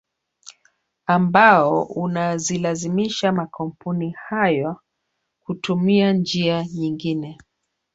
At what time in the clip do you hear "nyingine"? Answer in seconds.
6.73-7.37